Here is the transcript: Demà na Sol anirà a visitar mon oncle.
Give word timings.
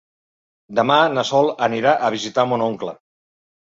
Demà 0.79 0.97
na 1.19 1.25
Sol 1.33 1.53
anirà 1.71 1.95
a 1.97 2.13
visitar 2.19 2.51
mon 2.53 2.69
oncle. 2.73 3.01